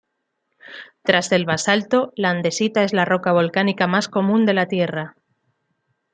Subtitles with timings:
[1.03, 5.15] Tras el basalto, la andesita es la roca volcánica más común de la Tierra.